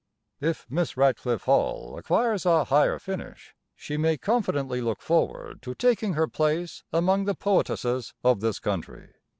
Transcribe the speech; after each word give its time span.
"If 0.39 0.65
Miss 0.67 0.93
Radclyffe 0.95 1.41
Hall 1.43 1.95
acquires 1.95 2.43
a 2.47 2.63
higher 2.63 2.97
finish 2.97 3.53
she 3.75 3.97
may 3.97 4.17
confidently 4.17 4.81
look 4.81 4.99
forward 4.99 5.61
to 5.61 5.75
taking 5.75 6.13
her 6.13 6.27
place 6.27 6.83
among 6.91 7.25
the 7.25 7.35
poetesses 7.35 8.15
of 8.23 8.39
this 8.39 8.57
country. 8.57 9.09